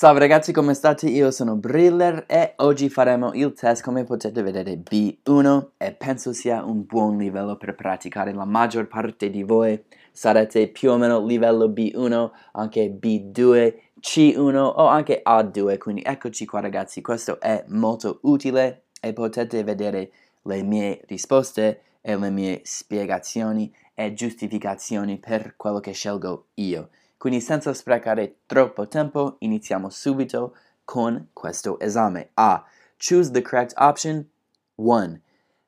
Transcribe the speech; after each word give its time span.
Salve 0.00 0.20
ragazzi, 0.20 0.52
come 0.52 0.72
state? 0.72 1.10
Io 1.10 1.30
sono 1.30 1.56
Briller 1.56 2.24
e 2.26 2.54
oggi 2.56 2.88
faremo 2.88 3.34
il 3.34 3.52
test 3.52 3.82
come 3.82 4.04
potete 4.04 4.40
vedere 4.40 4.76
B1 4.78 5.72
e 5.76 5.92
penso 5.92 6.32
sia 6.32 6.64
un 6.64 6.86
buon 6.86 7.18
livello 7.18 7.58
per 7.58 7.74
praticare. 7.74 8.32
La 8.32 8.46
maggior 8.46 8.88
parte 8.88 9.28
di 9.28 9.42
voi 9.42 9.78
sarete 10.10 10.68
più 10.68 10.92
o 10.92 10.96
meno 10.96 11.22
livello 11.22 11.68
B1, 11.68 12.30
anche 12.52 12.98
B2, 12.98 13.74
C1 14.00 14.56
o 14.56 14.86
anche 14.86 15.20
A2, 15.22 15.76
quindi 15.76 16.00
eccoci 16.02 16.46
qua 16.46 16.60
ragazzi, 16.60 17.02
questo 17.02 17.38
è 17.38 17.62
molto 17.68 18.20
utile 18.22 18.84
e 19.02 19.12
potete 19.12 19.62
vedere 19.64 20.12
le 20.44 20.62
mie 20.62 21.02
risposte 21.08 21.82
e 22.00 22.16
le 22.16 22.30
mie 22.30 22.62
spiegazioni 22.64 23.70
e 23.92 24.14
giustificazioni 24.14 25.18
per 25.18 25.56
quello 25.58 25.78
che 25.78 25.92
scelgo 25.92 26.46
io. 26.54 26.88
Quindi 27.20 27.42
senza 27.42 27.74
sprecare 27.74 28.38
troppo 28.46 28.88
tempo, 28.88 29.36
iniziamo 29.40 29.90
subito 29.90 30.54
con 30.86 31.28
questo 31.34 31.78
esame. 31.78 32.30
A. 32.36 32.64
Choose 32.96 33.30
the 33.30 33.42
correct 33.42 33.74
option. 33.76 34.30
1. 34.76 35.20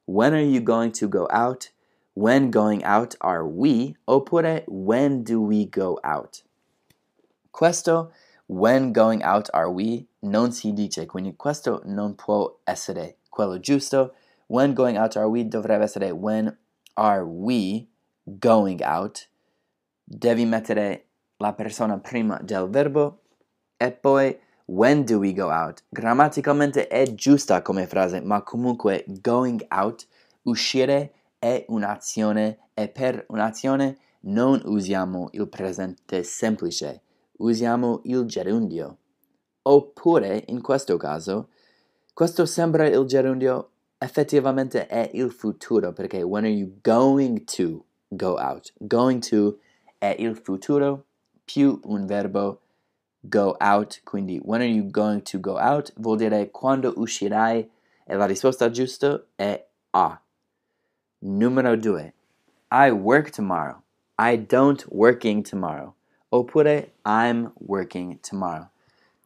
When 0.06 0.32
are 0.32 0.42
you 0.42 0.62
going 0.62 0.92
to 0.92 1.06
go 1.06 1.26
out? 1.30 1.70
When 2.14 2.50
going 2.50 2.82
out 2.84 3.16
are 3.20 3.44
we? 3.44 3.96
Oppure 4.06 4.64
when 4.66 5.24
do 5.24 5.42
we 5.42 5.66
go 5.66 6.00
out? 6.02 6.42
Questo 7.50 8.10
when 8.46 8.90
going 8.90 9.22
out 9.22 9.50
are 9.52 9.70
we 9.70 10.06
non 10.22 10.52
si 10.52 10.72
dice, 10.72 11.04
quindi 11.04 11.36
questo 11.36 11.82
non 11.84 12.14
può 12.14 12.60
essere 12.64 13.18
quello 13.28 13.58
giusto. 13.58 14.14
When 14.46 14.72
going 14.72 14.96
out 14.96 15.16
are 15.16 15.28
we 15.28 15.44
dovrebbe 15.44 15.84
essere 15.84 16.12
when 16.12 16.56
are 16.94 17.26
we 17.26 17.88
going 18.24 18.80
out. 18.82 19.28
Devi 20.06 20.46
mettere 20.46 21.08
la 21.42 21.52
persona 21.54 21.98
prima 21.98 22.38
del 22.40 22.68
verbo 22.68 23.22
e 23.76 23.90
poi 23.90 24.38
when 24.66 25.04
do 25.04 25.18
we 25.18 25.32
go 25.34 25.50
out? 25.50 25.82
Grammaticalmente 25.88 26.86
è 26.86 27.14
giusta 27.14 27.62
come 27.62 27.88
frase, 27.88 28.20
ma 28.20 28.42
comunque 28.42 29.04
going 29.20 29.66
out, 29.70 30.06
uscire 30.42 31.12
è 31.40 31.64
un'azione 31.68 32.70
e 32.74 32.88
per 32.88 33.26
un'azione 33.28 33.98
non 34.20 34.62
usiamo 34.66 35.30
il 35.32 35.48
presente 35.48 36.22
semplice, 36.22 37.02
usiamo 37.38 38.02
il 38.04 38.24
gerundio. 38.24 38.98
Oppure, 39.62 40.44
in 40.46 40.62
questo 40.62 40.96
caso, 40.96 41.48
questo 42.14 42.46
sembra 42.46 42.86
il 42.86 43.04
gerundio, 43.04 43.70
effettivamente 43.98 44.86
è 44.86 45.10
il 45.14 45.32
futuro, 45.32 45.92
perché 45.92 46.22
when 46.22 46.44
are 46.44 46.52
you 46.52 46.78
going 46.82 47.42
to 47.44 47.84
go 48.08 48.36
out? 48.38 48.72
Going 48.78 49.20
to 49.28 49.58
è 49.98 50.14
il 50.18 50.36
futuro 50.36 51.06
più 51.44 51.80
un 51.84 52.06
verbo 52.06 52.60
go 53.20 53.56
out, 53.60 54.00
quindi 54.04 54.40
when 54.42 54.60
are 54.60 54.70
you 54.70 54.90
going 54.90 55.22
to 55.22 55.38
go 55.38 55.58
out 55.58 55.92
vuol 55.96 56.16
dire 56.16 56.50
quando 56.50 56.92
uscirai 56.96 57.70
e 58.04 58.14
la 58.16 58.26
risposta 58.26 58.70
giusta 58.70 59.24
è 59.36 59.64
A. 59.90 60.20
Numero 61.18 61.76
2. 61.76 62.14
I 62.70 62.90
work 62.90 63.30
tomorrow. 63.30 63.82
I 64.18 64.44
don't 64.44 64.84
working 64.88 65.42
tomorrow. 65.42 65.94
Oppure 66.30 66.94
I'm 67.04 67.52
working 67.66 68.18
tomorrow. 68.20 68.68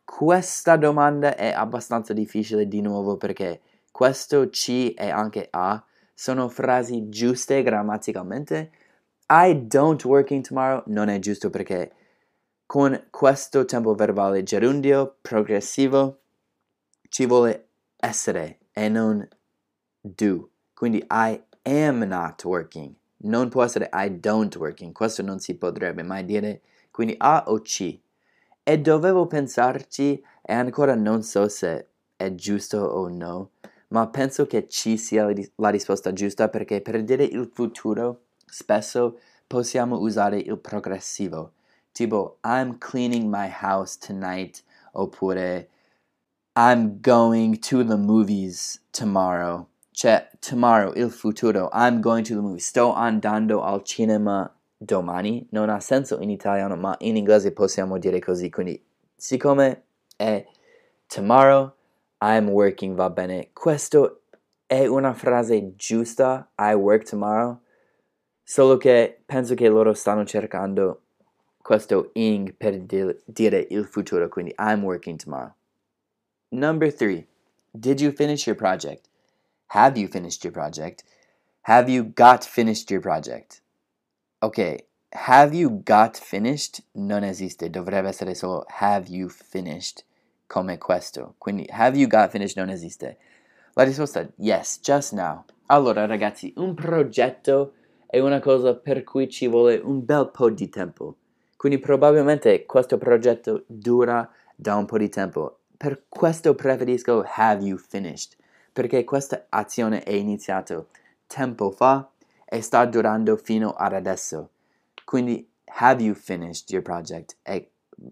Questa 0.05 0.77
domanda 0.77 1.35
è 1.35 1.53
abbastanza 1.53 2.13
difficile 2.13 2.69
di 2.69 2.81
nuovo 2.81 3.17
perché 3.17 3.61
questo 3.91 4.49
C 4.51 4.93
e 4.97 5.11
anche 5.11 5.49
A 5.51 5.83
sono 6.13 6.49
frasi 6.49 7.09
giuste 7.09 7.63
grammaticalmente. 7.63 8.71
I 9.29 9.67
don't 9.67 10.05
working 10.05 10.45
tomorrow 10.45 10.83
non 10.87 11.09
è 11.09 11.19
giusto 11.19 11.51
perché 11.51 11.93
con 12.67 13.07
questo 13.11 13.65
tempo 13.65 13.95
verbale 13.95 14.43
gerundio 14.43 15.19
progressivo 15.23 16.19
ci 17.09 17.25
vuole 17.25 17.69
essere 17.97 18.59
e 18.73 18.89
non 18.89 19.27
do. 20.01 20.51
Quindi 20.75 21.07
I 21.09 21.41
am 21.63 22.03
not 22.03 22.43
working. 22.45 22.93
Non 23.19 23.49
può 23.49 23.63
essere 23.63 23.89
I 23.93 24.19
don't 24.19 24.55
working. 24.57 24.93
Questo 24.93 25.23
non 25.23 25.39
si 25.39 25.57
potrebbe 25.57 26.03
mai 26.03 26.25
dire. 26.25 26.63
Quindi 26.91 27.15
A 27.19 27.45
o 27.47 27.61
C. 27.63 27.99
E 28.65 28.79
dovevo 28.81 29.29
pensarci 29.29 30.21
e 30.43 30.53
ancora 30.53 30.97
non 30.97 31.23
so 31.23 31.49
se 31.49 31.87
è 32.17 32.35
giusto 32.35 32.79
o 32.79 33.09
no, 33.09 33.51
ma 33.89 34.09
penso 34.09 34.47
che 34.47 34.67
C 34.67 34.99
sia 34.99 35.33
la 35.57 35.69
risposta 35.69 36.13
giusta 36.13 36.49
perché 36.49 36.81
per 36.81 37.05
dire 37.05 37.23
il 37.23 37.49
futuro 37.53 38.23
spesso 38.45 39.21
possiamo 39.47 39.99
usare 39.99 40.39
il 40.39 40.59
progressivo 40.59 41.53
tipo 41.97 42.37
I'm 42.45 42.79
cleaning 42.79 43.31
my 43.31 43.49
house 43.49 43.97
tonight 43.97 44.63
oppure 44.93 45.67
I'm 46.55 47.01
going 47.01 47.59
to 47.69 47.83
the 47.85 47.97
movies 47.97 48.81
tomorrow. 48.93 49.69
Cioè, 49.93 50.29
tomorrow, 50.41 50.93
il 50.95 51.11
futuro. 51.11 51.71
I'm 51.73 52.01
going 52.01 52.23
to 52.25 52.35
the 52.35 52.41
movies. 52.41 52.67
Sto 52.67 52.93
andando 52.95 53.63
al 53.63 53.83
cinema 53.83 54.51
domani. 54.79 55.47
Non 55.51 55.69
ha 55.69 55.81
senso 55.81 56.19
in 56.21 56.31
italiano, 56.31 56.77
ma 56.77 56.95
in 57.01 57.17
inglese 57.17 57.53
possiamo 57.53 57.99
dire 57.99 58.21
così. 58.21 58.51
Quindi, 58.51 58.83
siccome 59.15 59.85
è 60.17 60.47
tomorrow, 61.07 61.75
I'm 62.21 62.49
working, 62.49 62.95
va 62.95 63.11
bene. 63.11 63.51
Questo 63.53 64.23
è 64.67 64.87
una 64.87 65.13
frase 65.13 65.75
giusta. 65.77 66.51
I 66.59 66.73
work 66.73 67.05
tomorrow. 67.05 67.61
Solo 68.43 68.77
che 68.79 69.23
penso 69.27 69.55
che 69.55 69.69
loro 69.69 69.93
stanno 69.93 70.25
cercando 70.25 71.06
questo 71.67 72.11
ing 72.15 72.55
per 72.55 72.79
dire 73.25 73.67
il 73.71 73.87
futuro, 73.87 74.29
quindi 74.29 74.55
I'm 74.57 74.85
working 74.85 75.19
tomorrow. 75.19 75.53
Number 76.51 76.93
three, 76.93 77.27
did 77.73 78.01
you 78.01 78.13
finish 78.13 78.47
your 78.47 78.55
project? 78.57 79.09
Have 79.71 79.99
you 79.99 80.07
finished 80.07 80.45
your 80.45 80.53
project? 80.53 81.03
Have 81.63 81.91
you 81.91 82.05
got 82.05 82.45
finished 82.45 82.89
your 82.89 83.01
project? 83.01 83.63
Ok, 84.43 84.87
have 85.11 85.57
you 85.57 85.83
got 85.83 86.17
finished 86.17 86.85
non 86.95 87.25
esiste, 87.25 87.69
dovrebbe 87.69 88.11
essere 88.11 88.37
solo 88.37 88.65
have 88.69 89.09
you 89.09 89.29
finished 89.29 90.05
come 90.47 90.79
questo. 90.79 91.35
Quindi 91.39 91.67
have 91.71 91.99
you 91.99 92.07
got 92.07 92.31
finished 92.31 92.57
non 92.57 92.71
esiste. 92.71 93.17
La 93.73 93.83
risposta 93.83 94.31
yes, 94.37 94.79
just 94.81 95.13
now. 95.13 95.45
Allora 95.67 96.07
ragazzi, 96.07 96.53
un 96.59 96.75
progetto 96.75 97.73
è 98.07 98.21
una 98.21 98.39
cosa 98.39 98.77
per 98.77 99.03
cui 99.03 99.29
ci 99.29 99.49
vuole 99.49 99.81
un 99.83 100.05
bel 100.05 100.31
po' 100.31 100.49
di 100.49 100.69
tempo. 100.69 101.17
Quindi 101.67 101.83
probabilmente 101.85 102.65
questo 102.65 102.97
progetto 102.97 103.65
dura 103.67 104.31
da 104.55 104.77
un 104.77 104.85
po' 104.85 104.99
di 104.99 105.09
tempo. 105.09 105.63
Per 105.77 106.05
questo 106.09 106.55
preferisco 106.55 107.25
have 107.35 107.65
you 107.65 107.77
finished, 107.77 108.37
perché 108.73 109.03
questa 109.03 109.47
azione 109.49 110.05
è 110.05 110.13
iniziata 110.13 110.87
tempo 111.27 111.73
fa 111.73 112.09
e 112.45 112.61
sta 112.61 112.85
durando 112.85 113.37
fino 113.37 113.71
ad 113.71 113.95
adesso. 113.95 114.51
Quindi 115.05 115.45
have 115.65 116.01
you 116.01 116.15
finished 116.15 116.71
your 116.71 116.85
project 116.85 117.37
è 117.43 117.69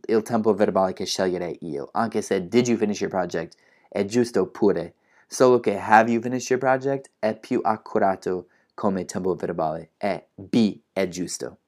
il 0.07 0.23
tempo 0.23 0.53
verbale 0.53 0.93
che 0.93 1.05
sceglierei 1.05 1.59
io, 1.61 1.91
anche 1.93 2.23
se 2.23 2.49
did 2.49 2.67
you 2.67 2.77
finish 2.77 3.03
your 3.03 3.13
project 3.13 3.55
è 3.89 4.05
giusto 4.05 4.49
pure, 4.49 4.95
solo 5.29 5.61
che 5.61 5.79
have 5.79 6.11
you 6.11 6.21
finished 6.21 6.51
your 6.51 6.61
project 6.61 7.09
è 7.21 7.39
più 7.39 7.61
accurato 7.63 8.49
come 8.75 9.05
tempo 9.05 9.33
verbale 9.37 9.93
e 9.97 10.27
B 10.35 10.77
è 10.93 11.07
giusto. 11.07 11.59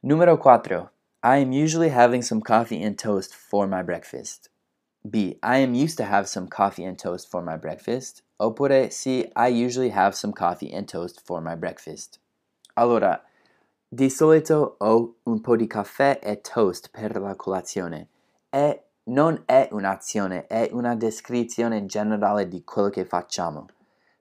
Numero 0.00 0.36
4. 0.36 0.90
I 1.22 1.36
am 1.36 1.52
usually 1.52 1.90
having 1.90 2.22
some 2.22 2.40
coffee 2.40 2.82
and 2.82 2.98
toast 2.98 3.34
for 3.34 3.66
my 3.66 3.82
breakfast. 3.82 4.48
B. 5.02 5.38
I 5.42 5.58
am 5.58 5.74
used 5.74 5.98
to 5.98 6.04
have 6.04 6.26
some 6.26 6.48
coffee 6.48 6.82
and 6.82 6.98
toast 6.98 7.28
for 7.28 7.42
my 7.42 7.58
breakfast. 7.58 8.22
Oppure 8.40 8.90
C. 8.90 9.30
I 9.36 9.48
usually 9.48 9.90
have 9.90 10.14
some 10.14 10.32
coffee 10.32 10.72
and 10.72 10.88
toast 10.88 11.20
for 11.22 11.42
my 11.42 11.56
breakfast. 11.56 12.18
Allora, 12.76 13.22
di 13.86 14.08
solito 14.08 14.76
ho 14.78 15.16
un 15.24 15.42
po' 15.42 15.56
di 15.56 15.66
caffè 15.66 16.20
e 16.22 16.40
toast 16.40 16.88
per 16.90 17.20
la 17.20 17.36
colazione. 17.36 18.08
E 18.48 18.84
non 19.10 19.42
è 19.44 19.68
un'azione, 19.72 20.46
è 20.46 20.70
una 20.72 20.94
descrizione 20.94 21.84
generale 21.84 22.48
di 22.48 22.64
quello 22.64 22.88
che 22.88 23.04
facciamo. 23.04 23.66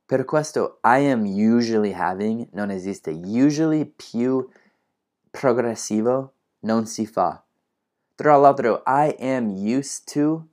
Per 0.05 0.25
questo 0.25 0.79
I 0.83 1.09
am 1.09 1.23
usually 1.23 1.93
having 1.93 2.49
non 2.51 2.71
esiste. 2.71 3.11
Usually 3.11 3.85
più 3.85 4.45
progressivo 5.31 6.33
non 6.61 6.85
si 6.85 7.05
fa. 7.05 7.43
Tra 8.15 8.35
l'altro, 8.35 8.83
I 8.85 9.15
am 9.19 9.55
used 9.55 10.11
to 10.11 10.47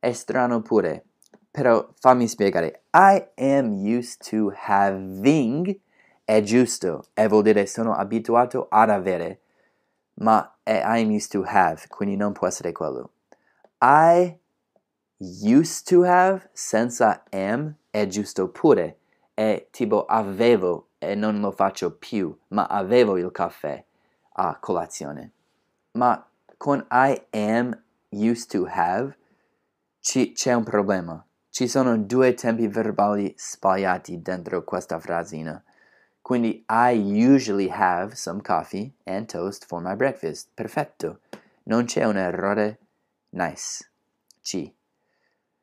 è 0.00 0.12
strano 0.12 0.62
pure, 0.62 1.04
però 1.50 1.88
fammi 2.00 2.26
spiegare. 2.26 2.82
I 2.92 3.24
am 3.36 3.72
used 3.84 4.28
to 4.28 4.52
having 4.66 5.78
è 6.24 6.40
giusto 6.40 7.04
e 7.14 7.28
vuol 7.28 7.42
dire 7.42 7.66
sono 7.66 7.94
abituato 7.94 8.66
ad 8.68 8.90
avere, 8.90 9.42
ma 10.14 10.56
è 10.62 10.82
I 10.84 11.02
am 11.02 11.10
used 11.10 11.30
to 11.30 11.44
have, 11.46 11.86
quindi 11.88 12.16
non 12.16 12.32
può 12.32 12.48
essere 12.48 12.72
quello. 12.72 13.12
I 13.80 14.36
used 15.18 15.86
to 15.86 16.02
have 16.04 16.50
senza 16.52 17.22
am 17.30 17.76
è 17.90 18.06
giusto 18.08 18.48
pure, 18.48 18.98
è 19.34 19.68
tipo 19.70 20.04
avevo 20.04 20.88
e 20.98 21.14
non 21.14 21.38
lo 21.38 21.52
faccio 21.52 21.94
più, 21.96 22.36
ma 22.48 22.66
avevo 22.66 23.16
il 23.18 23.30
caffè 23.30 23.84
a 24.36 24.58
colazione 24.58 25.30
ma 25.94 26.24
con 26.58 26.86
I 26.90 27.22
am 27.32 27.80
used 28.10 28.50
to 28.50 28.66
have 28.66 29.16
ci, 30.00 30.32
c'è 30.32 30.52
un 30.52 30.64
problema. 30.64 31.24
Ci 31.50 31.68
sono 31.68 31.96
due 31.96 32.34
tempi 32.34 32.66
verbali 32.66 33.32
sbagliati 33.36 34.20
dentro 34.20 34.64
questa 34.64 34.98
frasina. 34.98 35.62
Quindi 36.20 36.64
I 36.68 36.94
usually 36.96 37.68
have 37.70 38.14
some 38.14 38.40
coffee 38.42 38.92
and 39.04 39.26
toast 39.26 39.66
for 39.66 39.80
my 39.80 39.94
breakfast. 39.94 40.48
Perfetto. 40.52 41.20
Non 41.64 41.84
c'è 41.84 42.04
un 42.04 42.16
errore. 42.16 42.78
Nice. 43.30 43.88
C. 44.42 44.74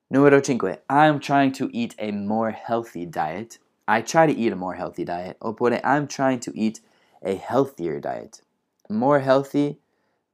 Numero 0.08 0.40
5. 0.40 0.84
I'm 0.90 1.20
trying 1.20 1.52
to 1.54 1.68
eat 1.72 1.94
a 2.00 2.12
more 2.12 2.52
healthy 2.52 3.06
diet. 3.06 3.60
I 3.88 4.02
try 4.02 4.26
to 4.26 4.34
eat 4.34 4.54
a 4.54 4.56
more 4.56 4.76
healthy 4.76 5.04
diet. 5.04 5.38
Oppure 5.40 5.82
I'm 5.84 6.08
trying 6.08 6.40
to 6.40 6.52
eat 6.56 6.82
a 7.22 7.36
healthier 7.36 8.00
diet. 8.00 8.42
More 8.90 9.20
healthy, 9.20 9.81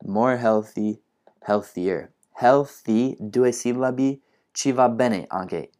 more 0.03 0.37
healthy, 0.37 1.01
healthier. 1.41 2.11
Healthy, 2.33 3.15
due 3.19 3.51
sillabi, 3.51 4.21
ci 4.53 4.71
va 4.71 4.89
bene 4.89 5.25
anche 5.27 5.71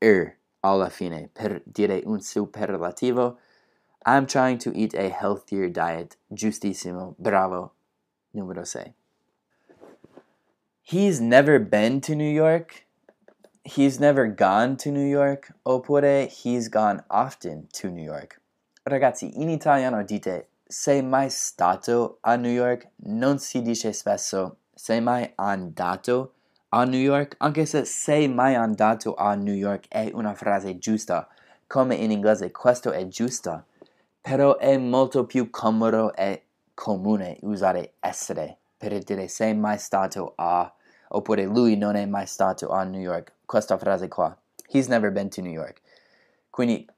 er 0.00 0.38
alla 0.60 0.88
fine 0.88 1.28
per 1.32 1.62
dire 1.64 2.02
un 2.04 2.20
superlativo. 2.20 3.38
I'm 4.06 4.26
trying 4.26 4.58
to 4.58 4.72
eat 4.74 4.94
a 4.94 5.08
healthier 5.08 5.68
diet. 5.68 6.16
Giustissimo. 6.32 7.14
Bravo. 7.18 7.72
Numero 8.32 8.64
6. 8.64 8.94
He's 10.82 11.20
never 11.20 11.58
been 11.58 12.00
to 12.00 12.14
New 12.14 12.30
York. 12.30 12.86
He's 13.62 14.00
never 14.00 14.26
gone 14.26 14.76
to 14.78 14.90
New 14.90 15.06
York. 15.06 15.52
Oppure 15.64 16.26
he's 16.28 16.68
gone 16.68 17.04
often 17.10 17.68
to 17.74 17.90
New 17.90 18.02
York. 18.02 18.40
Ragazzi, 18.84 19.30
in 19.36 19.50
italiano 19.50 20.02
dite 20.02 20.49
sei 20.70 21.02
mai 21.02 21.30
stato 21.30 22.18
a 22.20 22.36
New 22.36 22.50
York? 22.52 22.90
Non 23.06 23.40
si 23.40 23.60
dice 23.60 23.92
spesso 23.92 24.58
sei 24.72 25.00
mai 25.00 25.32
andato 25.34 26.34
a 26.68 26.84
New 26.84 27.00
York, 27.00 27.34
anche 27.38 27.66
se 27.66 27.84
sei 27.84 28.28
mai 28.28 28.54
andato 28.54 29.16
a 29.16 29.34
New 29.34 29.52
York 29.52 29.88
è 29.88 30.10
una 30.14 30.32
frase 30.34 30.78
giusta, 30.78 31.26
come 31.66 31.96
in 31.96 32.12
inglese 32.12 32.52
questo 32.52 32.92
è 32.92 33.04
giusta, 33.08 33.64
però 34.20 34.58
è 34.58 34.76
molto 34.76 35.26
più 35.26 35.50
comodo 35.50 36.14
e 36.14 36.44
comune 36.72 37.38
usare 37.42 37.94
essere 37.98 38.58
per 38.76 38.96
dire 39.02 39.26
sei 39.26 39.56
mai 39.56 39.76
stato 39.76 40.34
a, 40.36 40.72
oppure 41.08 41.44
lui 41.46 41.76
non 41.76 41.96
è 41.96 42.06
mai 42.06 42.26
stato 42.28 42.68
a 42.68 42.84
New 42.84 43.00
York, 43.00 43.32
questa 43.44 43.76
frase 43.76 44.06
qua. 44.06 44.36
He's 44.68 44.86
never 44.86 45.10
been 45.10 45.28
to 45.30 45.40
New 45.40 45.50
York. 45.50 45.80
Quindi 46.48 46.88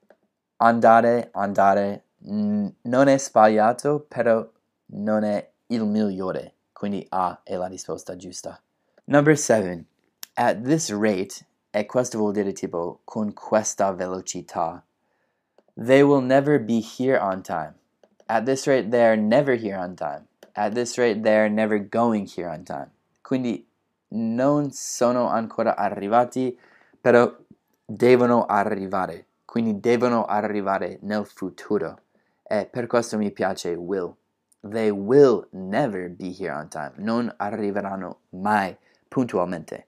andare, 0.56 1.30
andare, 1.32 2.04
non 2.24 3.08
è 3.08 3.18
sbagliato, 3.18 4.04
però 4.06 4.48
non 4.86 5.24
è 5.24 5.50
il 5.66 5.84
migliore. 5.84 6.54
Quindi 6.72 7.06
A 7.10 7.40
è 7.42 7.56
la 7.56 7.66
risposta 7.66 8.16
giusta. 8.16 8.60
Number 9.04 9.36
7. 9.36 9.84
At 10.34 10.62
this 10.62 10.90
rate, 10.90 11.46
e 11.70 11.86
questo 11.86 12.18
vuol 12.18 12.32
dire 12.32 12.52
tipo 12.52 13.00
con 13.04 13.32
questa 13.32 13.92
velocità. 13.92 14.84
They 15.74 16.02
will 16.02 16.22
never 16.22 16.60
be 16.60 16.82
here 16.98 17.18
on 17.18 17.42
time. 17.42 17.74
At 18.26 18.44
this 18.44 18.66
rate, 18.66 18.90
they 18.90 19.02
are 19.02 19.16
never 19.16 19.54
here 19.54 19.76
on 19.76 19.94
time. 19.94 20.26
At 20.52 20.74
this 20.74 20.96
rate, 20.96 21.22
they 21.22 21.34
are 21.34 21.48
never 21.48 21.78
going 21.78 22.28
here 22.28 22.48
on 22.48 22.62
time. 22.64 22.90
Quindi 23.22 23.66
non 24.08 24.70
sono 24.70 25.28
ancora 25.28 25.76
arrivati, 25.76 26.58
però 27.00 27.34
devono 27.84 28.44
arrivare. 28.44 29.26
Quindi 29.44 29.80
devono 29.80 30.24
arrivare 30.24 30.98
nel 31.02 31.26
futuro. 31.26 31.98
E 32.52 32.66
per 32.66 32.86
questo 32.86 33.16
mi 33.16 33.30
piace 33.30 33.74
will. 33.74 34.14
They 34.60 34.90
will 34.90 35.48
never 35.52 36.10
be 36.10 36.34
here 36.38 36.52
on 36.52 36.68
time. 36.68 36.92
Non 36.96 37.32
arriveranno 37.38 38.18
mai 38.32 38.76
puntualmente. 39.08 39.86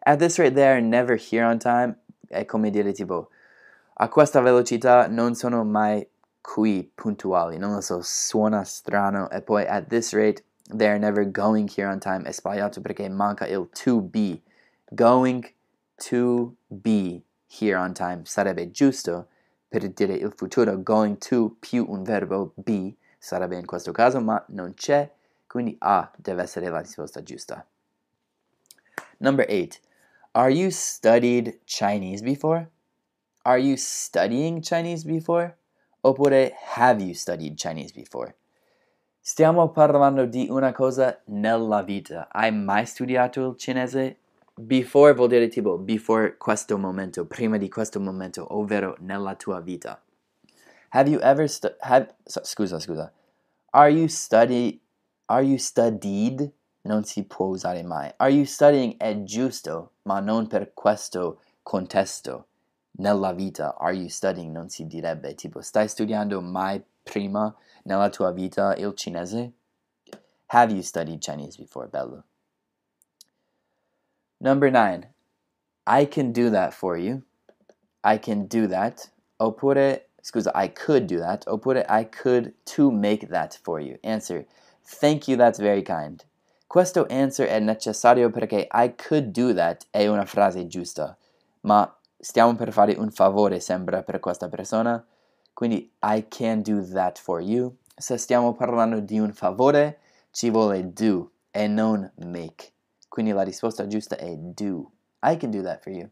At 0.00 0.18
this 0.18 0.38
rate, 0.38 0.54
they 0.54 0.66
are 0.66 0.80
never 0.80 1.18
here 1.18 1.44
on 1.44 1.58
time. 1.58 1.96
È 2.26 2.46
come 2.46 2.70
dire 2.70 2.92
tipo, 2.92 3.28
a 3.98 4.08
questa 4.08 4.40
velocità 4.40 5.08
non 5.08 5.34
sono 5.34 5.62
mai 5.62 6.08
qui 6.40 6.90
puntuali. 6.94 7.58
Non 7.58 7.74
lo 7.74 7.82
so, 7.82 8.00
suona 8.00 8.64
strano. 8.64 9.28
E 9.28 9.42
poi, 9.42 9.66
at 9.66 9.88
this 9.88 10.14
rate, 10.14 10.42
they 10.74 10.88
are 10.88 10.98
never 10.98 11.30
going 11.30 11.68
here 11.68 11.86
on 11.86 11.98
time. 11.98 12.22
È 12.26 12.32
sbagliato 12.32 12.80
perché 12.80 13.06
manca 13.10 13.46
il 13.46 13.68
to 13.84 14.00
be. 14.00 14.40
Going 14.90 15.52
to 16.08 16.54
be 16.66 17.24
here 17.46 17.76
on 17.76 17.92
time 17.92 18.22
sarebbe 18.24 18.70
giusto 18.70 19.28
per 19.74 19.88
dire 19.88 20.14
il 20.14 20.32
futuro. 20.36 20.80
Going 20.80 21.18
to 21.18 21.56
più 21.58 21.84
un 21.88 22.04
verbo 22.04 22.52
be 22.54 22.94
sarebbe 23.18 23.58
in 23.58 23.66
questo 23.66 23.90
caso, 23.90 24.20
ma 24.20 24.42
non 24.50 24.74
c'è. 24.74 25.12
Quindi 25.48 25.74
A 25.80 26.12
deve 26.16 26.42
essere 26.42 26.68
la 26.68 26.78
risposta 26.78 27.24
giusta. 27.24 27.66
Number 29.18 29.44
eight, 29.48 29.80
are 30.32 30.52
you 30.52 30.70
studied 30.70 31.58
Chinese 31.64 32.22
before? 32.22 32.70
Are 33.42 33.58
you 33.58 33.76
studying 33.76 34.60
Chinese 34.62 35.04
before? 35.04 35.56
Oppure 36.02 36.54
have 36.76 37.02
you 37.02 37.12
studied 37.12 37.56
Chinese 37.56 37.92
before? 37.92 38.36
Stiamo 39.20 39.70
parlando 39.70 40.24
di 40.26 40.46
una 40.50 40.72
cosa 40.72 41.20
nella 41.26 41.82
vita. 41.82 42.28
Hai 42.30 42.52
mai 42.52 42.86
studiato 42.86 43.48
il 43.48 43.56
cinese? 43.56 44.18
Before 44.56 45.12
vuol 45.14 45.28
dire 45.28 45.48
tipo 45.48 45.78
before 45.78 46.36
questo 46.36 46.78
momento, 46.78 47.26
prima 47.26 47.58
di 47.58 47.68
questo 47.68 47.98
momento, 47.98 48.46
ovvero 48.56 48.96
nella 49.00 49.34
tua 49.34 49.60
vita. 49.60 50.00
Have 50.90 51.10
you 51.10 51.20
ever 51.20 51.48
stu- 51.48 51.74
have 51.80 52.14
scusa, 52.24 52.78
scusa. 52.78 53.12
Are 53.72 53.90
you 53.90 54.06
study 54.06 54.80
are 55.26 55.42
you 55.42 55.58
studied 55.58 56.52
non 56.84 57.04
si 57.04 57.24
può 57.24 57.46
usare 57.46 57.82
mai. 57.82 58.12
Are 58.18 58.30
you 58.30 58.44
studying 58.44 58.96
è 58.96 59.22
giusto, 59.22 59.94
ma 60.02 60.20
non 60.20 60.46
per 60.46 60.72
questo 60.74 61.40
contesto. 61.62 62.48
Nella 62.96 63.32
vita, 63.32 63.74
are 63.76 63.94
you 63.94 64.08
studying 64.08 64.52
non 64.52 64.68
si 64.68 64.86
direbbe, 64.86 65.34
tipo, 65.34 65.60
stai 65.62 65.88
studiando 65.88 66.40
mai 66.40 66.80
prima 67.02 67.52
nella 67.84 68.08
tua 68.08 68.30
vita 68.30 68.74
il 68.76 68.94
cinese? 68.94 69.52
Have 70.46 70.72
you 70.72 70.82
studied 70.82 71.20
Chinese 71.20 71.56
before, 71.58 71.88
bello? 71.88 72.24
Number 74.40 74.70
nine, 74.70 75.06
I 75.86 76.04
can 76.06 76.32
do 76.32 76.50
that 76.50 76.74
for 76.74 76.96
you. 76.96 77.22
I 78.02 78.18
can 78.18 78.46
do 78.46 78.66
that. 78.68 79.10
Oppure, 79.40 80.00
scusa, 80.22 80.50
I 80.54 80.68
could 80.68 81.06
do 81.06 81.18
that. 81.18 81.44
Oppure, 81.46 81.84
I 81.88 82.04
could 82.04 82.52
to 82.76 82.90
make 82.90 83.28
that 83.28 83.58
for 83.62 83.80
you. 83.80 83.98
Answer, 84.02 84.46
thank 84.84 85.28
you, 85.28 85.36
that's 85.36 85.58
very 85.58 85.82
kind. 85.82 86.24
Questo 86.66 87.06
answer 87.08 87.46
è 87.46 87.60
necessario 87.60 88.30
perché 88.30 88.66
I 88.72 88.94
could 88.96 89.30
do 89.32 89.54
that 89.54 89.86
è 89.90 90.08
una 90.08 90.24
frase 90.24 90.66
giusta, 90.66 91.16
ma 91.60 91.88
stiamo 92.18 92.56
per 92.56 92.72
fare 92.72 92.94
un 92.98 93.10
favore 93.12 93.60
sembra 93.60 94.02
per 94.02 94.18
questa 94.18 94.48
persona, 94.48 95.04
quindi 95.52 95.92
I 96.02 96.26
can 96.28 96.62
do 96.62 96.82
that 96.92 97.18
for 97.18 97.40
you. 97.40 97.76
Se 97.96 98.16
stiamo 98.16 98.54
parlando 98.54 98.98
di 98.98 99.20
un 99.20 99.32
favore, 99.32 100.00
ci 100.32 100.50
vuole 100.50 100.92
do 100.92 101.30
e 101.52 101.68
non 101.68 102.10
make. 102.16 102.72
Quindi 103.14 103.30
la 103.30 103.42
risposta 103.42 103.86
giusta 103.86 104.16
è 104.16 104.34
do. 104.36 104.90
I 105.22 105.36
can 105.36 105.52
do 105.52 105.62
that 105.62 105.80
for 105.80 105.92
you. 105.92 106.10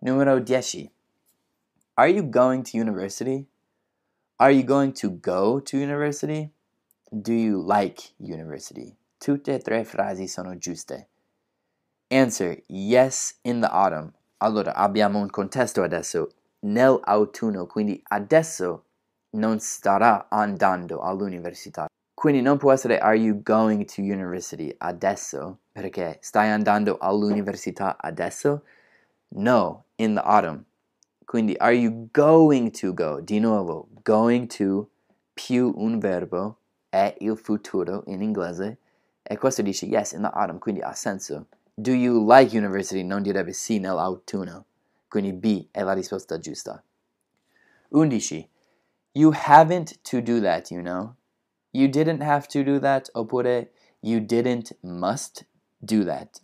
Numero 0.00 0.40
10. 0.40 0.90
Are 1.96 2.10
you 2.10 2.26
going 2.26 2.62
to 2.62 2.78
university? 2.78 3.46
Are 4.36 4.50
you 4.50 4.64
going 4.64 4.94
to 4.94 5.10
go 5.20 5.60
to 5.60 5.76
university? 5.76 6.50
Do 7.10 7.34
you 7.34 7.62
like 7.62 8.14
university? 8.16 8.96
Tutte 9.18 9.58
tre 9.58 9.84
frasi 9.84 10.28
sono 10.28 10.56
giuste. 10.56 11.10
Answer 12.08 12.62
yes 12.68 13.38
in 13.42 13.60
the 13.60 13.68
autumn. 13.68 14.14
Allora 14.38 14.72
abbiamo 14.72 15.18
un 15.18 15.28
contesto 15.28 15.82
adesso 15.82 16.30
nell'autunno, 16.60 17.66
quindi 17.66 18.02
adesso 18.04 18.86
non 19.32 19.60
starà 19.60 20.26
andando 20.30 21.00
all'università. 21.00 21.86
Quindi 22.24 22.40
non 22.40 22.56
può 22.56 22.72
essere 22.72 22.96
are 23.00 23.18
you 23.18 23.42
going 23.42 23.84
to 23.84 24.00
university 24.00 24.74
adesso 24.78 25.58
perché 25.70 26.16
stai 26.22 26.48
andando 26.48 26.96
all'università 26.96 27.98
adesso? 28.00 28.64
No, 29.36 29.84
in 29.96 30.14
the 30.14 30.22
autumn. 30.24 30.64
Quindi 31.26 31.54
are 31.58 31.74
you 31.74 32.08
going 32.12 32.70
to 32.70 32.94
go? 32.94 33.20
Di 33.20 33.38
nuovo, 33.40 33.88
going 34.02 34.46
to 34.56 34.88
più 35.34 35.70
un 35.76 35.98
verbo 35.98 36.60
è 36.88 37.14
il 37.18 37.36
futuro 37.36 38.04
in 38.06 38.22
inglese 38.22 38.78
e 39.22 39.36
questo 39.36 39.60
dice 39.60 39.84
yes 39.84 40.12
in 40.12 40.22
the 40.22 40.30
autumn, 40.32 40.58
quindi 40.58 40.80
ha 40.80 40.94
senso. 40.94 41.48
Do 41.74 41.92
you 41.92 42.24
like 42.26 42.56
university? 42.56 43.02
Non 43.02 43.20
direbbe 43.20 43.52
sì 43.52 43.78
nell'autunno, 43.78 44.64
quindi 45.08 45.34
B 45.34 45.68
è 45.70 45.82
la 45.82 45.92
risposta 45.92 46.38
giusta. 46.38 46.82
11. 47.90 48.48
You 49.12 49.30
haven't 49.34 50.00
to 50.00 50.22
do 50.22 50.40
that, 50.40 50.70
you 50.70 50.80
know. 50.80 51.16
You 51.74 51.88
didn't 51.88 52.22
have 52.22 52.46
to 52.48 52.62
do 52.62 52.78
that, 52.80 53.10
oppure 53.14 53.68
you 54.00 54.20
didn't 54.20 54.76
must 54.82 55.44
do 55.80 56.04
that. 56.04 56.40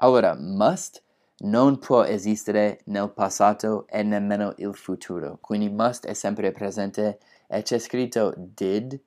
Allora, 0.00 0.34
must 0.34 1.02
non 1.40 1.78
può 1.78 2.02
esistere 2.02 2.80
nel 2.84 3.10
passato 3.10 3.86
e 3.88 4.02
nemmeno 4.02 4.54
il 4.58 4.74
futuro, 4.74 5.38
quindi 5.40 5.68
must 5.70 6.06
è 6.06 6.12
sempre 6.12 6.52
presente 6.52 7.18
e 7.46 7.62
c'è 7.62 7.78
scritto 7.78 8.34
did 8.36 9.00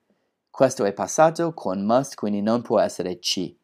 questo 0.52 0.84
è 0.84 0.92
passato 0.92 1.54
con 1.54 1.86
must, 1.86 2.16
quindi 2.16 2.42
non 2.42 2.62
può 2.62 2.78
essere 2.78 3.22
ci. 3.22 3.58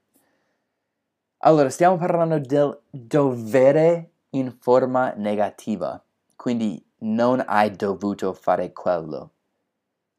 Allora, 1.39 1.69
stiamo 1.69 1.97
parlando 1.97 2.39
del 2.39 2.79
dovere 2.89 4.11
in 4.31 4.55
forma 4.57 5.13
negativa, 5.15 6.01
quindi 6.37 6.81
non 6.99 7.43
hai 7.45 7.75
dovuto 7.75 8.33
fare 8.33 8.71
quello. 8.71 9.31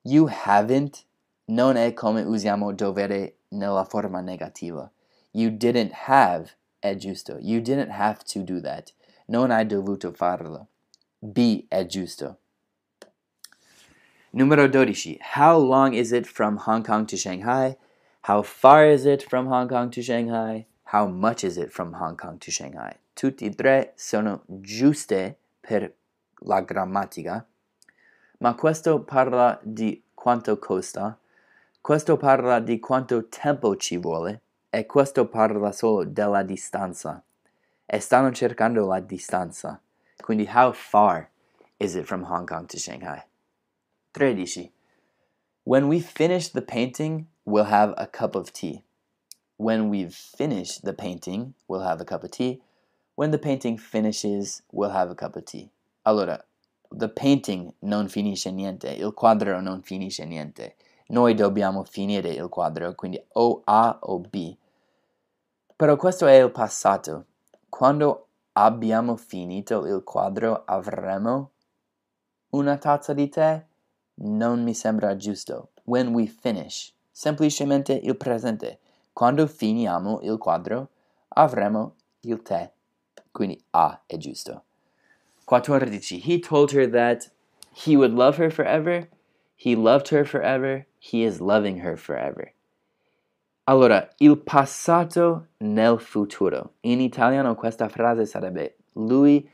You 0.03 0.29
haven't 0.45 1.07
non 1.49 1.77
è 1.77 1.93
come 1.93 2.23
usiamo 2.23 2.73
dovere 2.73 3.39
nella 3.49 3.85
forma 3.85 4.21
negativa. 4.21 4.91
You 5.33 5.51
didn't 5.51 5.93
have 6.07 6.57
è 6.79 6.95
giusto. 6.97 7.39
You 7.41 7.61
didn't 7.61 7.91
have 7.91 8.23
to 8.33 8.43
do 8.43 8.61
that. 8.61 8.93
Non 9.27 9.51
hai 9.51 9.67
dovuto 9.67 10.13
farlo. 10.13 10.69
Be 11.19 11.67
è 11.69 11.87
giusto. 11.87 12.39
Numero 14.31 14.69
12. 14.69 15.19
How 15.37 15.59
long 15.59 15.95
is 15.95 16.13
it 16.13 16.27
from 16.27 16.59
Hong 16.67 16.85
Kong 16.85 17.07
to 17.07 17.17
Shanghai? 17.17 17.77
How 18.23 18.43
far 18.43 18.87
is 18.87 19.05
it 19.05 19.23
from 19.23 19.47
Hong 19.47 19.69
Kong 19.69 19.91
to 19.91 20.03
Shanghai? 20.03 20.67
How 20.93 21.07
much 21.07 21.45
is 21.45 21.57
it 21.57 21.71
from 21.71 21.95
Hong 21.95 22.17
Kong 22.17 22.39
to 22.39 22.51
Shanghai? 22.51 22.95
Tutti 23.15 23.47
e 23.47 23.51
tre 23.51 23.93
sono 23.97 24.43
giuste 24.47 25.39
per 25.61 25.93
la 26.43 26.61
grammatica, 26.61 27.45
ma 28.39 28.55
questo 28.55 29.03
parla 29.03 29.59
di 29.63 30.03
quanto 30.15 30.59
costa, 30.59 31.19
questo 31.89 32.19
parla 32.19 32.61
di 32.61 32.79
quanto 32.81 33.29
tempo 33.29 33.75
ci 33.77 33.97
vuole 33.97 34.43
e 34.69 34.85
questo 34.85 35.27
parla 35.27 35.73
solo 35.73 36.05
della 36.05 36.43
distanza. 36.43 37.25
E 37.87 37.99
stanno 37.99 38.31
cercando 38.31 38.87
la 38.87 39.01
distanza. 39.01 39.81
Quindi 40.23 40.47
how 40.53 40.71
far 40.71 41.31
is 41.79 41.95
it 41.95 42.05
from 42.05 42.25
Hong 42.25 42.47
Kong 42.47 42.67
to 42.67 42.77
Shanghai? 42.77 43.25
13. 44.13 44.71
When 45.63 45.89
we 45.89 46.01
finish 46.01 46.51
the 46.51 46.61
painting, 46.61 47.25
we'll 47.47 47.71
have 47.71 47.95
a 47.97 48.07
cup 48.07 48.35
of 48.35 48.53
tea. 48.53 48.85
When 49.57 49.89
we've 49.89 50.15
finished 50.15 50.85
the 50.85 50.93
painting, 50.93 51.55
we'll 51.69 51.87
have 51.89 52.03
a 52.03 52.05
cup 52.05 52.23
of 52.23 52.33
tea. 52.33 52.61
When 53.15 53.31
the 53.31 53.39
painting 53.39 53.79
finishes, 53.79 54.61
we'll 54.71 54.93
have 54.93 55.11
a 55.11 55.15
cup 55.15 55.37
of 55.37 55.47
tea. 55.47 55.71
Allora, 56.05 56.45
the 56.91 57.09
painting 57.09 57.73
non 57.81 58.09
finisce 58.09 58.53
niente, 58.53 58.95
il 58.95 59.13
quadro 59.13 59.63
non 59.63 59.81
finisce 59.81 60.27
niente. 60.27 60.75
Noi 61.11 61.35
dobbiamo 61.35 61.85
finire 61.85 62.31
il 62.31 62.49
quadro, 62.49 62.95
quindi 62.95 63.23
o 63.33 63.63
A 63.65 63.99
o 64.03 64.19
B. 64.19 64.55
Però 65.75 65.97
questo 65.97 66.27
è 66.27 66.43
il 66.43 66.51
passato. 66.51 67.25
Quando 67.69 68.27
abbiamo 68.53 69.17
finito 69.17 69.87
il 69.87 70.03
quadro 70.03 70.65
avremo 70.67 71.53
una 72.51 72.77
tazza 72.77 73.15
di 73.15 73.29
tè? 73.29 73.65
Non 74.21 74.63
mi 74.63 74.75
sembra 74.75 75.17
giusto. 75.17 75.71
When 75.85 76.09
we 76.09 76.27
finish. 76.27 76.93
Semplicemente 77.11 77.93
il 77.93 78.17
presente. 78.17 78.81
Quando 79.13 79.47
finiamo 79.47 80.21
il 80.23 80.37
quadro 80.37 80.89
avremo 81.29 81.95
il 82.21 82.43
tè. 82.43 82.71
Quindi 83.31 83.63
A 83.71 84.03
è 84.05 84.17
giusto. 84.19 84.65
14. 85.45 86.21
He 86.23 86.39
told 86.39 86.73
her 86.73 86.91
that 86.91 87.31
he 87.73 87.97
would 87.97 88.13
love 88.13 88.37
her 88.43 88.53
forever. 88.53 89.09
He 89.61 89.75
loved 89.75 90.09
her 90.11 90.25
forever. 90.25 90.87
He 91.01 91.25
is 91.25 91.41
loving 91.41 91.81
her 91.81 91.97
forever. 91.97 92.53
Allora, 93.65 94.09
il 94.19 94.39
passato 94.39 95.49
nel 95.59 95.99
futuro. 95.99 96.75
In 96.83 97.01
italiano 97.01 97.55
questa 97.57 97.89
frase 97.89 98.25
sarebbe 98.25 98.77
lui 98.95 99.49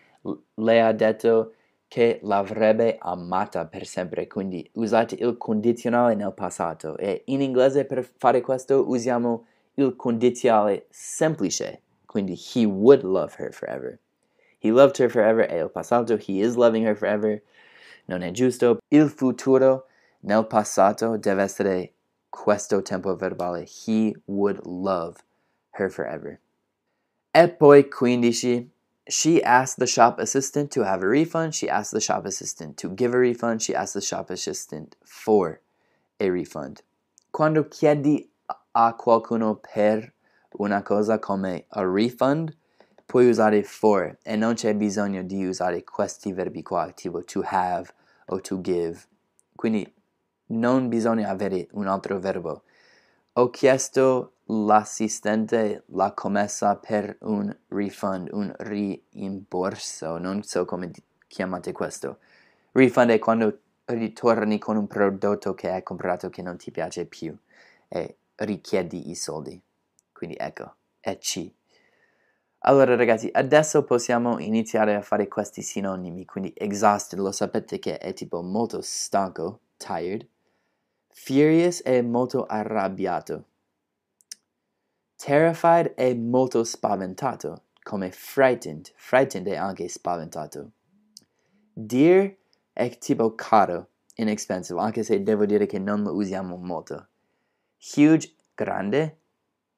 le 0.55 0.81
ha 0.81 0.93
detto 0.93 1.55
che 1.89 2.21
l'avrebbe 2.23 2.97
amata 3.01 3.67
per 3.67 3.87
sempre, 3.87 4.27
quindi 4.27 4.69
usate 4.75 5.17
il 5.19 5.37
condizionale 5.39 6.15
nel 6.15 6.35
passato 6.35 6.97
e 6.97 7.23
in 7.27 7.41
inglese 7.41 7.85
per 7.85 8.09
fare 8.17 8.41
questo 8.41 8.89
usiamo 8.89 9.47
il 9.75 9.97
condizionale 9.97 10.87
semplice, 10.91 11.81
quindi 12.05 12.39
he 12.55 12.65
would 12.65 13.03
love 13.03 13.35
her 13.39 13.53
forever. 13.53 13.99
He 14.59 14.71
loved 14.71 14.99
her 14.99 15.11
forever 15.11 15.47
è 15.47 15.61
il 15.61 15.71
passato, 15.71 16.15
he 16.15 16.41
is 16.41 16.57
loving 16.57 16.87
her 16.87 16.97
forever. 16.97 17.43
Non 18.07 18.23
è 18.23 18.31
giusto. 18.33 18.79
Il 18.89 19.09
futuro 19.09 19.87
nel 20.25 20.47
passato 20.47 21.17
deve 21.17 21.43
essere 21.43 21.93
questo 22.31 22.83
tempo 22.83 23.15
verbale. 23.15 23.65
He 23.65 24.15
would 24.27 24.61
love 24.65 25.23
her 25.73 25.91
forever. 25.91 26.41
E 27.33 27.49
poi 27.49 27.83
15. 27.83 28.71
She 29.07 29.43
asked 29.43 29.79
the 29.79 29.87
shop 29.87 30.19
assistant 30.19 30.71
to 30.73 30.83
have 30.83 31.03
a 31.03 31.07
refund. 31.07 31.55
She 31.55 31.69
asked 31.69 31.93
the 31.93 32.01
shop 32.01 32.25
assistant 32.25 32.79
to 32.79 32.89
give 32.89 33.15
a 33.15 33.19
refund. 33.19 33.61
She 33.61 33.75
asked 33.75 33.93
the 33.93 34.01
shop 34.01 34.31
assistant 34.31 34.97
for 35.05 35.61
a 36.19 36.31
refund. 36.31 36.83
Quando 37.31 37.65
chiedi 37.65 38.27
a 38.73 38.95
qualcuno 38.95 39.57
per 39.57 40.13
una 40.59 40.83
cosa 40.83 41.19
come 41.19 41.67
a 41.69 41.83
refund, 41.83 42.57
puoi 43.07 43.29
usare 43.29 43.63
for 43.63 44.17
e 44.23 44.37
non 44.37 44.55
c'è 44.55 44.75
bisogno 44.75 45.23
di 45.23 45.45
usare 45.45 45.85
questi 45.85 46.33
verbi 46.33 46.63
qua, 46.63 46.91
tipo 46.93 47.23
to 47.25 47.43
have 47.45 47.93
o 48.29 48.41
to 48.41 48.61
give. 48.61 49.07
Quindi 49.55 49.93
non 50.47 50.89
bisogna 50.89 51.29
avere 51.29 51.69
un 51.73 51.87
altro 51.87 52.19
verbo. 52.19 52.63
Ho 53.35 53.51
chiesto 53.51 54.35
l'assistente 54.47 55.85
la 55.89 56.13
commessa 56.13 56.77
per 56.77 57.17
un 57.23 57.55
refund, 57.69 58.29
un 58.33 58.55
rimborso, 58.59 60.19
non 60.19 60.43
so 60.43 60.65
come 60.65 60.91
chiamate 61.27 61.73
questo. 61.73 62.19
Refund 62.73 63.11
è 63.11 63.19
quando 63.19 63.61
ritorni 63.87 64.59
con 64.59 64.77
un 64.77 64.87
prodotto 64.87 65.55
che 65.55 65.71
hai 65.71 65.83
comprato 65.83 66.31
che 66.31 66.43
non 66.43 66.57
ti 66.57 66.71
piace 66.71 67.07
più 67.07 67.37
e 67.89 68.17
richiedi 68.37 69.11
i 69.11 69.15
soldi. 69.15 69.61
Quindi 70.13 70.37
ecco, 70.39 70.75
è 71.01 71.19
C. 71.19 71.51
Allora 72.67 72.97
ragazzi, 72.97 73.29
adesso 73.33 73.85
possiamo 73.85 74.39
iniziare 74.39 74.95
a 74.95 75.03
fare 75.03 75.29
questi 75.29 75.61
sinonimi, 75.61 76.25
quindi 76.25 76.53
exhausted, 76.57 77.19
lo 77.19 77.31
sapete 77.31 77.79
che 77.79 77.99
è 77.99 78.15
tipo 78.15 78.43
molto 78.43 78.81
stanco, 78.81 79.61
tired. 79.77 80.27
Furious 81.17 81.81
è 81.83 82.03
molto 82.03 82.45
arrabbiato. 82.45 83.45
Terrified 85.15 85.95
è 85.95 86.13
molto 86.13 86.65
spaventato, 86.65 87.67
come 87.83 88.11
frightened. 88.11 88.93
Frightened 88.97 89.47
è 89.47 89.55
anche 89.55 89.89
spaventato. 89.89 90.73
Dear 91.73 92.35
è 92.73 92.99
tipo 92.99 93.35
caro, 93.37 93.91
inexpensive, 94.17 94.81
anche 94.81 95.05
se 95.05 95.23
devo 95.23 95.47
dire 95.47 95.67
che 95.67 95.79
non 95.79 96.03
lo 96.03 96.15
usiamo 96.15 96.57
molto. 96.57 97.09
Huge, 97.95 98.35
grande. 98.53 99.21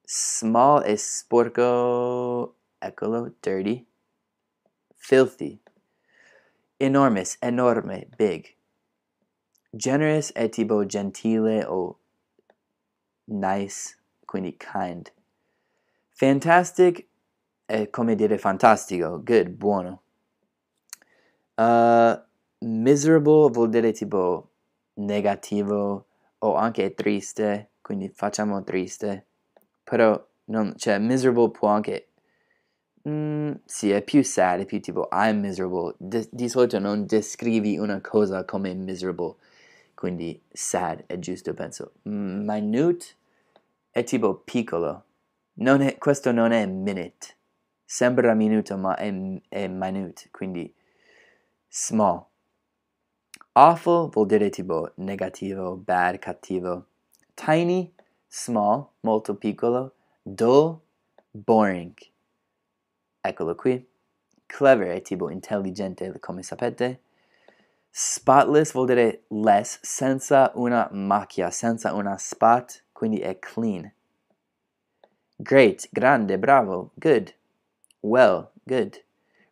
Small 0.02 0.82
è 0.82 0.96
sporco 0.96 2.56
eccolo, 2.78 3.34
dirty. 3.40 3.86
Filthy. 4.94 5.60
Enormous, 6.78 7.36
enorme, 7.40 8.08
big. 8.16 8.55
Generous 9.70 10.32
è 10.32 10.48
tipo 10.48 10.86
gentile 10.86 11.64
o 11.64 11.98
nice, 13.24 13.96
quindi 14.24 14.56
kind. 14.56 15.12
Fantastic 16.12 17.06
è 17.66 17.90
come 17.90 18.14
dire 18.14 18.38
fantastico, 18.38 19.22
good, 19.22 19.48
buono. 19.48 20.02
Uh, 21.56 22.18
miserable 22.60 23.50
vuol 23.50 23.68
dire 23.70 23.92
tipo 23.92 24.50
negativo 24.94 26.06
o 26.38 26.54
anche 26.54 26.94
triste, 26.94 27.70
quindi 27.80 28.08
facciamo 28.08 28.62
triste. 28.62 29.26
Però 29.84 30.24
non, 30.46 30.74
cioè 30.76 30.98
miserable 30.98 31.50
può 31.50 31.68
anche 31.68 32.08
Mm, 33.08 33.52
sì, 33.64 33.90
è 33.90 34.02
più 34.02 34.22
sad, 34.24 34.60
è 34.60 34.64
più 34.64 34.80
tipo 34.80 35.08
I'm 35.12 35.38
miserable. 35.40 35.94
De- 35.98 36.28
di 36.32 36.48
solito 36.48 36.78
non 36.80 37.06
descrivi 37.06 37.78
una 37.78 38.00
cosa 38.00 38.44
come 38.44 38.74
miserable, 38.74 39.36
quindi 40.06 40.40
sad 40.52 41.02
è 41.06 41.18
giusto, 41.18 41.52
penso. 41.52 41.94
Minute 42.02 43.06
è 43.90 44.04
tipo 44.04 44.36
piccolo. 44.36 45.04
Non 45.54 45.80
è, 45.80 45.98
questo 45.98 46.30
non 46.30 46.52
è 46.52 46.64
minute. 46.64 47.34
Sembra 47.84 48.32
minuto, 48.34 48.76
ma 48.76 48.94
è, 48.94 49.12
è 49.48 49.66
minute, 49.66 50.28
quindi 50.30 50.72
small. 51.68 52.24
Awful 53.54 54.08
vuol 54.10 54.26
dire 54.26 54.48
tipo 54.48 54.92
negativo, 54.98 55.74
bad, 55.74 56.20
cattivo. 56.20 56.86
Tiny, 57.34 57.92
small, 58.28 58.88
molto 59.00 59.34
piccolo. 59.34 59.94
Dull, 60.22 60.78
boring. 61.32 61.94
Eccolo 63.20 63.56
qui. 63.56 63.84
Clever 64.46 64.96
è 64.98 65.02
tipo 65.02 65.30
intelligente, 65.30 66.16
come 66.20 66.44
sapete. 66.44 67.00
Spotless 67.98 68.72
vuol 68.72 68.88
dire 68.88 69.22
less, 69.28 69.78
senza 69.80 70.52
una 70.56 70.86
macchia, 70.92 71.50
senza 71.50 71.94
una 71.94 72.18
spot, 72.18 72.82
quindi 72.92 73.20
è 73.20 73.38
clean. 73.38 73.90
Great, 75.34 75.88
grande, 75.90 76.38
bravo, 76.38 76.90
good. 76.96 77.34
Well, 78.00 78.50
good. 78.64 79.02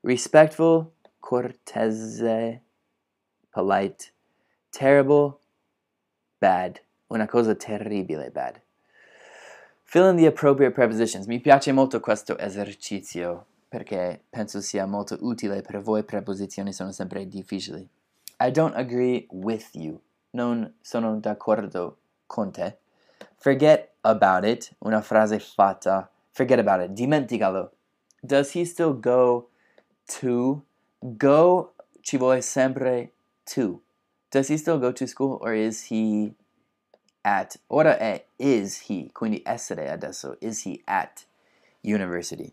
Respectful, 0.02 0.92
cortese, 1.20 2.60
polite. 3.48 4.12
Terrible, 4.68 5.38
bad. 6.38 6.82
Una 7.06 7.26
cosa 7.26 7.54
terribile, 7.54 8.30
bad. 8.30 8.60
Fill 9.84 10.10
in 10.10 10.16
the 10.16 10.26
appropriate 10.26 10.74
prepositions. 10.74 11.24
Mi 11.24 11.40
piace 11.40 11.72
molto 11.72 11.98
questo 11.98 12.36
esercizio 12.36 13.46
perché 13.70 14.20
penso 14.28 14.60
sia 14.60 14.84
molto 14.84 15.16
utile 15.22 15.62
per 15.62 15.80
voi. 15.80 16.04
Preposizioni 16.04 16.74
sono 16.74 16.92
sempre 16.92 17.26
difficili. 17.26 17.88
I 18.40 18.50
don't 18.50 18.74
agree 18.74 19.26
with 19.30 19.74
you. 19.74 20.00
Non 20.32 20.74
sono 20.82 21.18
d'accordo 21.20 21.98
con 22.26 22.52
te. 22.52 22.78
Forget 23.38 23.94
about 24.02 24.44
it. 24.44 24.74
Una 24.84 25.00
frase 25.00 25.40
fatta. 25.40 26.10
Forget 26.32 26.58
about 26.58 26.80
it. 26.80 26.94
Dimenticalo. 26.94 27.70
Does 28.22 28.52
he 28.52 28.64
still 28.64 28.94
go 28.94 29.48
to? 30.20 30.62
Go 31.18 31.74
ci 32.02 32.16
vuole 32.16 32.42
sempre 32.42 33.12
to. 33.44 33.82
Does 34.30 34.48
he 34.48 34.56
still 34.56 34.78
go 34.78 34.90
to 34.92 35.06
school 35.06 35.38
or 35.42 35.54
is 35.54 35.84
he 35.84 36.34
at? 37.24 37.56
Ora 37.68 37.98
è 37.98 38.24
is 38.38 38.88
he, 38.88 39.10
quindi 39.12 39.42
essere 39.44 39.90
adesso. 39.90 40.36
Is 40.40 40.64
he 40.64 40.82
at 40.86 41.26
university? 41.82 42.52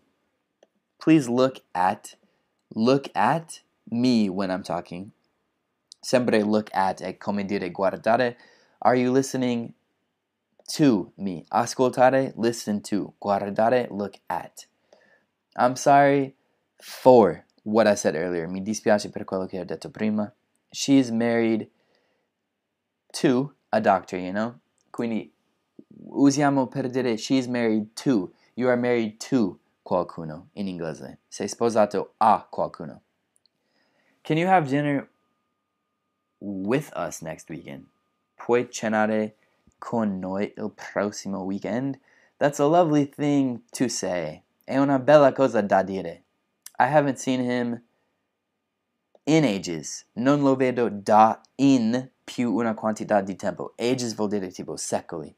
Please 0.98 1.28
look 1.28 1.62
at, 1.74 2.14
look 2.74 3.08
at 3.14 3.62
me 3.90 4.28
when 4.28 4.50
I'm 4.50 4.62
talking. 4.62 5.12
Sempre 6.02 6.42
look 6.42 6.68
at 6.72 7.00
è 7.00 7.16
come 7.16 7.44
dire 7.44 7.70
guardare. 7.70 8.36
Are 8.78 8.96
you 8.96 9.12
listening 9.12 9.72
to 10.74 11.12
me? 11.16 11.44
Ascoltare, 11.48 12.32
listen 12.36 12.80
to. 12.82 13.14
Guardare, 13.20 13.86
look 13.88 14.16
at. 14.28 14.66
I'm 15.56 15.76
sorry 15.76 16.34
for 16.80 17.44
what 17.62 17.86
I 17.86 17.94
said 17.94 18.16
earlier. 18.16 18.48
Mi 18.48 18.60
dispiace 18.62 19.10
per 19.10 19.24
quello 19.24 19.46
che 19.46 19.60
ho 19.60 19.64
detto 19.64 19.90
prima. 19.90 20.32
She's 20.72 21.10
married 21.12 21.70
to 23.12 23.54
a 23.70 23.80
doctor, 23.80 24.18
you 24.18 24.32
know? 24.32 24.58
Quindi 24.90 25.32
usiamo 26.08 26.66
per 26.66 26.88
dire 26.88 27.16
she's 27.16 27.46
married 27.46 27.94
to. 27.94 28.32
You 28.54 28.68
are 28.68 28.76
married 28.76 29.20
to 29.30 29.60
qualcuno 29.84 30.48
in 30.54 30.66
inglese. 30.66 31.20
Sei 31.28 31.46
sposato 31.46 32.14
a 32.18 32.44
qualcuno. 32.50 33.02
Can 34.22 34.36
you 34.36 34.48
have 34.48 34.68
dinner 34.68 35.08
with 36.42 36.92
us 36.96 37.22
next 37.22 37.48
weekend? 37.48 37.86
Puoi 38.36 38.68
cenare 38.70 39.36
con 39.78 40.18
noi 40.18 40.52
il 40.56 40.70
prossimo 40.70 41.44
weekend? 41.44 41.98
That's 42.38 42.58
a 42.58 42.66
lovely 42.66 43.06
thing 43.06 43.62
to 43.72 43.88
say. 43.88 44.42
È 44.64 44.76
una 44.78 44.98
bella 44.98 45.32
cosa 45.32 45.60
da 45.60 45.82
dire. 45.82 46.24
I 46.78 46.86
haven't 46.86 47.18
seen 47.18 47.40
him 47.40 47.82
in 49.24 49.44
ages. 49.44 50.04
Non 50.14 50.42
lo 50.42 50.56
vedo 50.56 50.88
da 50.88 51.40
in 51.56 52.10
più 52.24 52.54
una 52.54 52.74
quantità 52.74 53.20
di 53.20 53.36
tempo. 53.36 53.74
Ages 53.78 54.14
vuol 54.14 54.28
dire 54.28 54.50
tipo 54.50 54.76
secoli. 54.76 55.34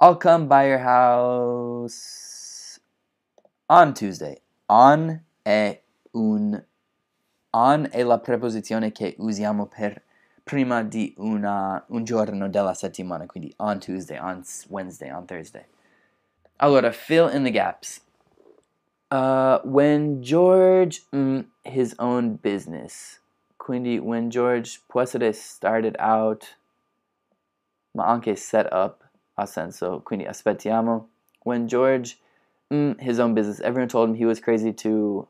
I'll 0.00 0.16
come 0.16 0.46
by 0.46 0.66
your 0.66 0.80
house 0.80 2.80
on 3.66 3.94
Tuesday. 3.94 4.40
On 4.66 5.22
è 5.42 5.80
un 6.12 6.64
on 7.50 7.88
è 7.90 8.02
la 8.02 8.18
preposizione 8.18 8.92
che 8.92 9.14
usiamo 9.18 9.66
per 9.66 10.02
prima 10.48 10.82
di 10.82 11.12
una, 11.18 11.84
un 11.88 12.04
giorno 12.04 12.48
della 12.48 12.72
settimana, 12.72 13.26
quindi 13.26 13.52
on 13.58 13.78
Tuesday, 13.78 14.18
on 14.18 14.42
Wednesday, 14.70 15.12
on 15.12 15.26
Thursday. 15.26 15.66
Allora, 16.56 16.90
fill 16.90 17.28
in 17.28 17.44
the 17.44 17.50
gaps. 17.50 18.00
Uh, 19.10 19.60
when 19.62 20.22
George 20.22 21.02
mm, 21.12 21.44
his 21.64 21.94
own 21.98 22.36
business. 22.36 23.20
Quindi 23.58 23.98
when 23.98 24.30
George 24.30 24.80
può 24.88 25.04
started 25.34 25.96
out, 25.98 26.56
ma 27.94 28.06
anche 28.06 28.34
set 28.34 28.66
up 28.72 29.04
ha 29.36 29.44
senso. 29.44 30.00
Quindi 30.02 30.26
aspettiamo. 30.26 31.08
When 31.44 31.68
George 31.68 32.18
mm, 32.72 32.98
his 32.98 33.18
own 33.18 33.34
business, 33.34 33.60
everyone 33.60 33.88
told 33.88 34.08
him 34.08 34.14
he 34.14 34.24
was 34.24 34.40
crazy 34.40 34.72
to 34.72 35.28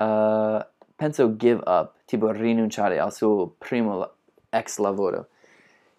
uh, 0.00 0.62
penso 0.98 1.34
give 1.34 1.62
up, 1.66 1.96
tipo 2.06 2.30
rinunciare 2.30 2.98
al 2.98 3.10
suo 3.10 3.54
primo 3.58 4.13
ex 4.54 4.78
lavoro. 4.78 5.26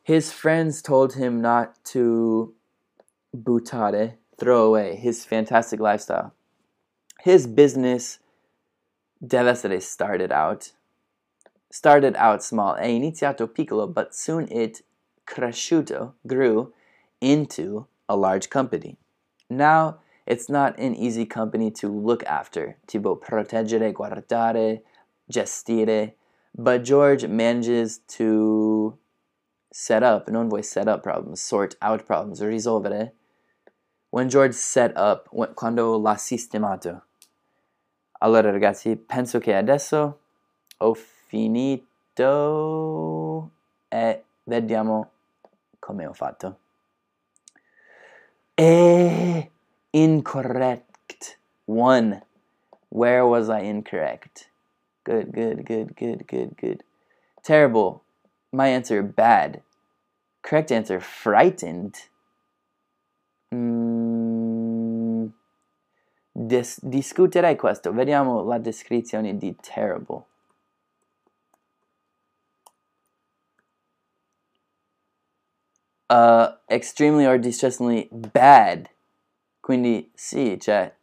His 0.02 0.32
friends 0.32 0.82
told 0.82 1.14
him 1.14 1.42
not 1.42 1.84
to 1.86 2.54
buttare, 3.36 4.14
throw 4.40 4.66
away 4.66 4.96
his 4.96 5.26
fantastic 5.26 5.80
lifestyle 5.80 6.34
his 7.26 7.48
business 7.48 8.20
deve 9.20 9.48
essere 9.48 9.82
started 9.82 10.32
out. 10.32 10.74
Started 11.72 12.16
out 12.18 12.44
small, 12.44 12.76
è 12.76 12.86
iniziato 12.86 13.48
piccolo, 13.48 13.88
but 13.88 14.14
soon 14.14 14.48
it 14.52 14.84
cresciuto, 15.26 16.14
grew 16.28 16.72
into 17.20 17.88
a 18.08 18.16
large 18.16 18.52
company. 18.52 18.98
Now 19.50 20.02
it's 20.28 20.50
not 20.50 20.78
an 20.78 20.94
easy 20.94 21.26
company 21.26 21.72
to 21.72 21.90
look 21.90 22.24
after, 22.26 22.78
tipo 22.86 23.16
proteggere, 23.18 23.92
guardare, 23.92 24.84
gestire, 25.28 26.14
but 26.58 26.84
George 26.84 27.28
manages 27.28 28.00
to 28.08 28.98
set 29.72 30.04
up, 30.04 30.30
non 30.30 30.50
vuoi 30.50 30.64
set 30.64 30.88
up 30.88 31.04
problems, 31.04 31.42
sort 31.42 31.76
out 31.82 32.06
problems, 32.06 32.42
risolvere. 32.42 33.12
When 34.10 34.30
George 34.30 34.54
set 34.56 34.94
up, 34.96 35.28
quando 35.56 35.98
l'ha 35.98 36.16
sistemato, 36.16 37.02
Allora 38.20 38.50
ragazzi, 38.50 38.96
penso 38.96 39.40
che 39.40 39.54
adesso 39.54 40.20
ho 40.78 40.94
finito 41.28 41.92
e 43.90 44.24
vediamo 44.44 45.12
come 45.80 46.08
ho 46.08 46.14
fatto. 46.14 46.58
E 48.56 49.52
incorrect. 49.92 51.38
One. 51.66 52.26
Where 52.88 53.22
was 53.24 53.50
I 53.50 53.66
incorrect? 53.68 54.50
Good, 55.06 55.32
good, 55.32 55.66
good, 55.66 55.96
good, 55.96 56.28
good, 56.28 56.58
good. 56.58 56.84
Terrible. 57.44 58.04
My 58.52 58.68
answer, 58.68 59.04
bad. 59.04 59.62
Correct 60.42 60.72
answer, 60.72 61.00
frightened. 61.00 61.96
Dis- 66.38 66.80
discuterei 66.84 67.56
questo. 67.56 67.94
Vediamo 67.94 68.44
la 68.44 68.58
descrizione 68.58 69.38
di 69.38 69.56
terrible. 69.56 70.26
Uh, 76.10 76.56
extremely 76.68 77.26
or 77.26 77.40
distressingly 77.40 78.10
bad. 78.12 78.90
Quindi 79.60 80.12
sì, 80.14 80.60
cioè, 80.60 80.94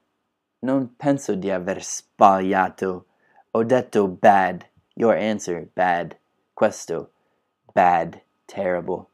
non 0.61 0.95
penso 0.97 1.35
di 1.35 1.51
aver 1.51 1.83
sbagliato. 1.83 3.07
Ho 3.55 3.65
detto 3.65 4.09
bad. 4.09 4.67
Your 4.95 5.15
answer, 5.15 5.69
bad. 5.75 6.17
Questo, 6.55 7.11
bad, 7.71 8.19
terrible. 8.47 9.05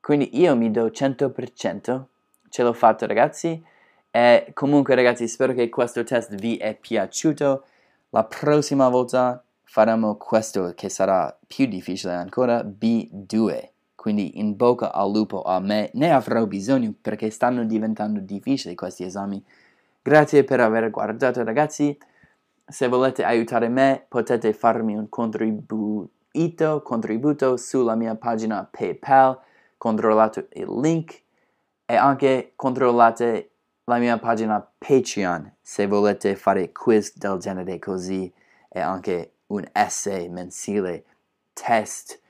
Quindi 0.00 0.38
io 0.38 0.54
mi 0.54 0.70
do 0.70 0.86
100%. 0.86 2.04
Ce 2.48 2.62
l'ho 2.62 2.72
fatto, 2.72 3.06
ragazzi. 3.06 3.60
E 4.08 4.50
comunque 4.54 4.94
ragazzi 4.94 5.26
spero 5.26 5.52
che 5.52 5.68
questo 5.68 6.04
test 6.04 6.36
vi 6.36 6.56
è 6.58 6.76
piaciuto. 6.76 7.64
La 8.10 8.22
prossima 8.22 8.88
volta 8.88 9.42
faremo 9.64 10.14
questo 10.14 10.72
che 10.76 10.88
sarà 10.88 11.36
più 11.44 11.66
difficile 11.66 12.12
ancora, 12.12 12.62
B2. 12.62 13.70
Quindi 13.96 14.38
in 14.38 14.54
bocca 14.54 14.92
al 14.92 15.10
lupo 15.10 15.42
a 15.42 15.58
me, 15.58 15.90
ne 15.94 16.12
avrò 16.12 16.46
bisogno 16.46 16.94
perché 17.00 17.30
stanno 17.30 17.64
diventando 17.64 18.20
difficili 18.20 18.76
questi 18.76 19.02
esami. 19.02 19.44
Grazie 20.02 20.44
per 20.44 20.60
aver 20.60 20.88
guardato 20.90 21.42
ragazzi. 21.42 21.98
Se 22.68 22.88
volete 22.88 23.22
aiutare 23.22 23.68
me 23.68 24.04
potete 24.08 24.52
farmi 24.52 24.96
un 24.96 25.08
contributo, 25.08 26.82
contributo 26.82 27.56
sulla 27.56 27.94
mia 27.94 28.16
pagina 28.16 28.68
PayPal. 28.68 29.40
Controllate 29.78 30.48
il 30.54 30.80
link 30.80 31.22
e 31.84 31.94
anche 31.94 32.52
controllate 32.56 33.50
la 33.84 33.98
mia 33.98 34.18
pagina 34.18 34.58
Patreon 34.78 35.54
se 35.60 35.86
volete 35.86 36.34
fare 36.34 36.72
quiz 36.72 37.16
del 37.16 37.38
genere 37.38 37.78
così 37.78 38.32
e 38.68 38.80
anche 38.80 39.34
un 39.48 39.64
essay 39.70 40.28
mensile, 40.28 41.04
test, 41.52 42.20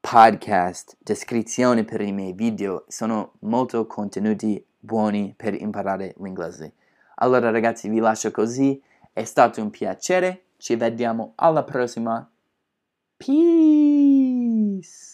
podcast, 0.00 0.96
descrizione 0.98 1.84
per 1.84 2.00
i 2.00 2.12
miei 2.12 2.32
video. 2.32 2.84
Sono 2.88 3.32
molto 3.40 3.86
contenuti 3.86 4.64
buoni 4.78 5.34
per 5.36 5.60
imparare 5.60 6.14
l'inglese. 6.18 6.72
Allora 7.16 7.50
ragazzi 7.50 7.90
vi 7.90 7.98
lascio 7.98 8.30
così, 8.30 8.82
è 9.12 9.24
stato 9.24 9.60
un 9.60 9.70
piacere, 9.70 10.46
ci 10.56 10.76
vediamo 10.76 11.32
alla 11.36 11.64
prossima. 11.64 12.28
Peace! 13.16 15.11